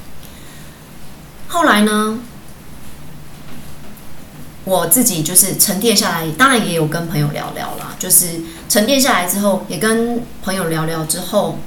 [1.46, 2.18] 后来呢，
[4.68, 11.58] 我自己就是沉淀下来，当然也有跟朋友聊聊啦，就是沉淀下来之后，也跟朋友聊聊之后，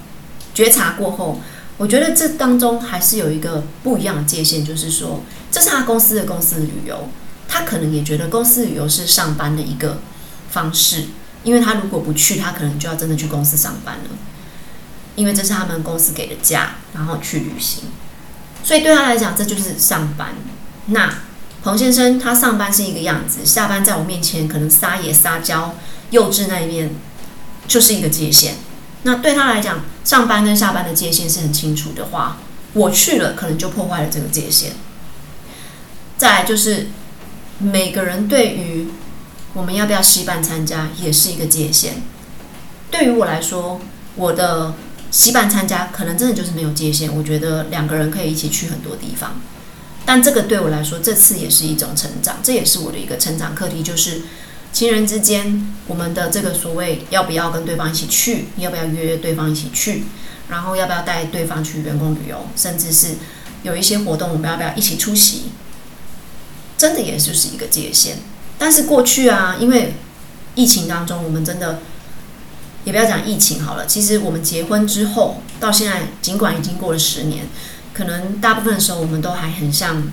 [0.54, 1.40] 觉察过后。
[1.78, 7.10] 我觉得这当中还是有一个不一样的界限，就是说，这是他公司的公司旅游，
[7.48, 9.98] 他可能也觉得公司旅游是上班的一个
[10.52, 11.06] 方式，
[11.44, 14.10] 因为他如果不去，他可能就要真的去公司上班了，
[15.16, 17.86] 因为这是他们公司给的假，然后去旅行，
[18.64, 20.36] 所以对他来讲，这就是上班。
[20.86, 21.12] 那
[21.64, 25.76] 彭先生他上班是一个样子，下班在我面前可能撒野撒娇、
[26.10, 26.96] 幼稚那一面，
[27.68, 28.56] 就是一个界限。
[29.04, 32.38] 那对他来讲，上班跟下班的界限是很清楚的话，
[32.74, 34.72] 我去了可能就破坏了这个界限。
[36.18, 36.88] 再来就是，
[37.60, 38.88] 每个人对于
[39.54, 42.02] 我们要不要携伴参加也是一个界限。
[42.90, 43.82] 对于我来说，
[44.16, 44.74] 我的
[45.10, 47.16] 携伴参加可能真的就是没有界限。
[47.16, 49.42] 我觉得两个人可以一起去很多地方，
[50.06, 54.22] 但这个对我来说，这次也是一种成长，这也是我的一个成长课题，就是。
[54.74, 60.06] 情人之间，我们的这个所谓要不要跟对方一起去，要不要约约对方一起去，
[60.48, 63.16] 然后要不要带对方去员工旅游，甚至是
[63.64, 65.52] 有一些活动，我们要不要一起出席？
[66.78, 68.20] 真的也就是一个界限。
[68.58, 69.96] 但是过去啊，因为
[70.56, 71.80] 疫情当中，我们真的
[72.86, 73.86] 也不要讲疫情好了。
[73.86, 77.46] 其实我们结婚之后到现在，尽管已经过了十年，
[77.94, 80.04] 可能大部分的时候我们都还很像。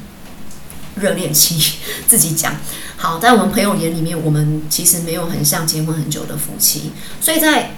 [1.01, 1.75] 热恋期，
[2.09, 2.57] 自己讲
[2.97, 6.91] 好，在我们朋友眼里面，我们其实没有很像结婚很久的夫妻。
[7.21, 7.71] 所以在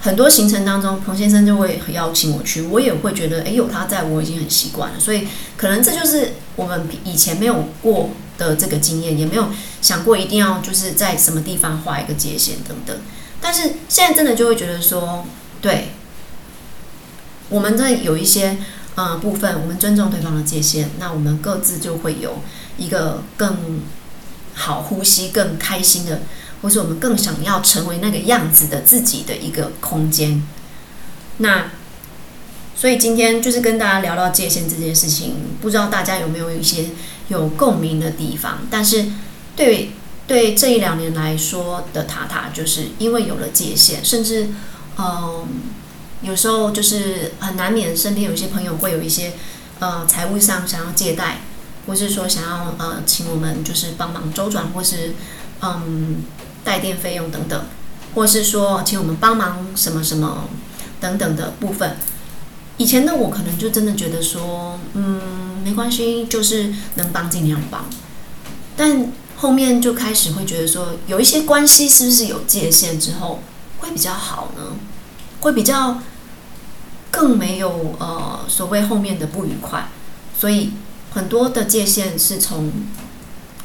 [0.00, 4.98] 很多行程当中，彭先生就会邀请我去，我也会觉得，哎，有他在我已经很习惯了。
[4.98, 12.96] 所以，可能这就是我们以前没有过的这个经验，也没有想过一定要就是在什么地方画一个界限等等。
[13.40, 15.24] 但是现在真的就会觉得说，
[15.60, 15.90] 对，
[17.50, 18.56] 我们在有一些
[18.98, 22.40] 呃部分，我们尊重对方的界限，那我们各自就会有
[22.76, 23.82] 一个更
[24.54, 26.20] 好呼吸、更开心的。
[26.60, 30.42] 或是我们更想要成为那个样子的自己的一个空间，
[31.36, 31.70] 那
[32.74, 36.86] 所以今天就是跟大家聊到界限这件事情，不知道大家有没有一些
[37.28, 38.58] 有共鸣的地方？
[38.68, 39.06] 但是
[39.54, 39.92] 对
[40.26, 44.48] 对这一两年来说的塔塔，就是因为有了界限，甚至
[44.98, 45.46] 嗯，
[46.22, 49.34] 有时候就是很难免身边有一些朋友会有一些
[49.78, 51.42] 呃财务上想要借贷，
[51.86, 55.14] 或是说想要呃请我们就是帮忙周转，或是
[55.62, 56.22] 嗯。
[56.64, 57.64] 带电费用等等，
[58.14, 60.50] 或是说请我们帮忙什么什么
[61.00, 61.96] 等等的部分，
[62.76, 67.86] 以前的我可能就真的觉得说，嗯，没关系，就是能帮尽量帮。
[68.76, 73.40] 但后面就开始会觉得说，有一些关系是不是有界限之后
[73.78, 74.76] 会比较好呢？
[75.40, 76.00] 会比较
[77.10, 79.88] 更没有呃所谓后面的不愉快。
[80.38, 80.72] 所以
[81.12, 82.72] 很多的界限是从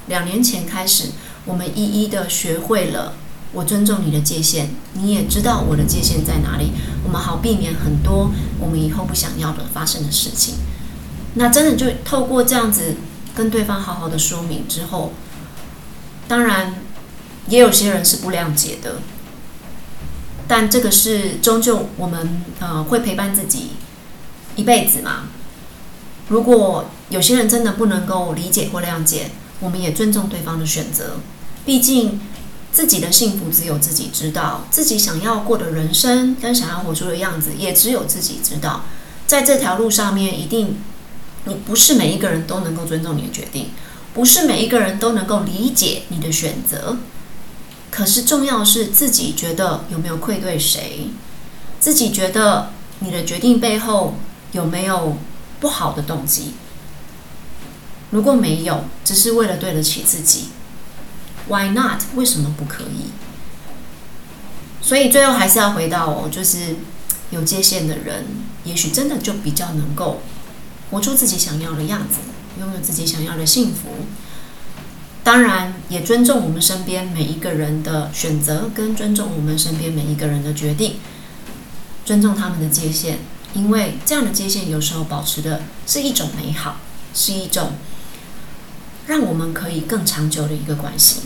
[0.07, 1.09] 两年前开始。
[1.45, 3.15] 我们一一的学会了，
[3.51, 6.71] 我尊重你的界限，你也知道我的界限在哪里，
[7.03, 10.55] 我们好避免很多我们以后不想要的发生的事情。
[11.33, 12.95] 那真的就透过这样子
[13.35, 15.11] 跟对方好好的说明之后，
[16.29, 16.75] 当然
[17.49, 19.01] 也有些人是不谅解的，
[20.55, 23.71] 但这个是终究我们呃会陪伴自己
[24.55, 25.23] 一辈子嘛。
[26.27, 31.15] 如果有些人真的不能够理解或谅解，我们也尊重对方的选择。
[31.65, 32.21] 毕竟，
[32.71, 38.83] 自己的幸福只有自己知道，自己想要过的人生跟想要活出的样子，也只有自己知道。
[39.25, 40.77] 在这条路上面，一定
[41.45, 43.71] 你不是每一个人都能够尊重你的决定，
[44.13, 46.97] 不是每一个人都能够理解你的选择。
[47.95, 51.09] 可是重要的是自己觉得有没有愧对谁，
[51.79, 52.71] 自己觉得
[53.01, 54.15] 你的决定背后
[54.51, 55.15] 有没有
[55.59, 56.55] 不好的动机。
[58.09, 60.45] 如果没有，只是为了对得起自己。
[61.47, 62.01] Why not？
[62.15, 63.11] 为什么不可以？
[64.81, 66.77] 所以最后还是要回到哦，就是
[67.29, 68.25] 有界限的人，
[68.63, 70.23] 也许真的就比较能够
[70.89, 72.17] 活出自己想要的样子，
[72.59, 74.07] 拥有自己想要的幸福。
[75.23, 80.97] 当然，也尊重我们身边每一个人的选择，跟尊重我们身边每一个人的决定，
[82.05, 83.15] 尊重他们的界限，
[83.53, 86.77] 因为这样的界限有时候保持的是一种美好，
[87.13, 87.73] 是一种。
[89.05, 91.23] 让我们可以更长久的一个关系。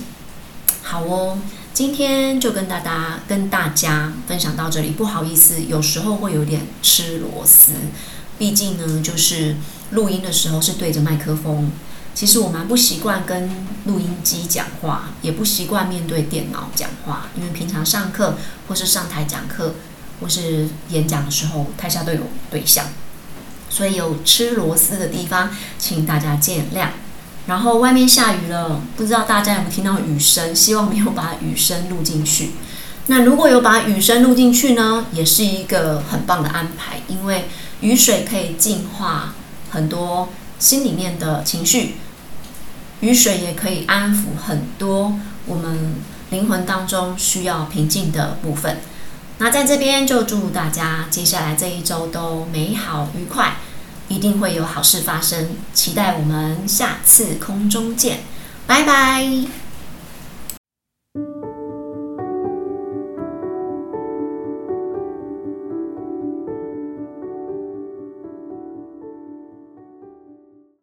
[0.81, 1.37] 好哦，
[1.75, 4.89] 今天就跟大家跟大家分享到这里。
[4.89, 7.73] 不好意思，有时候会有点吃螺丝，
[8.39, 9.57] 毕竟呢，就是
[9.91, 11.71] 录音的时候是对着麦克风。
[12.17, 13.47] 其实我蛮不习惯跟
[13.85, 19.75] 录音机讲话，也不习惯面对电脑讲话，因为平常上课或是上台讲课
[20.19, 22.85] 或是演讲的时候，台下都有对象，
[23.69, 26.87] 所以有吃螺丝的地方，请大家见谅。
[27.45, 30.55] 然后外面下雨了，不知道大家有没有听到雨声？
[30.55, 32.49] 希望没有把雨声录进去。
[33.05, 37.47] 那如果有把雨声录进去呢，也是一个很棒的安排，因为
[37.81, 39.35] 雨水可以净化
[39.69, 41.93] 很多心里面的情绪，
[43.01, 45.95] 雨水也可以安抚很多我们
[46.29, 48.77] 灵魂当中需要平静的部分。
[49.39, 53.57] 那在这边就祝大家接下来这一周都美好愉快。
[54.09, 58.19] 一定会有好事发生，期待我们下次空中见，
[58.65, 59.66] 拜拜。